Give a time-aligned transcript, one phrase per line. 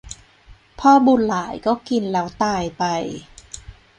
[0.79, 2.83] พ่อบุญหลายก็กินแล้วตายไป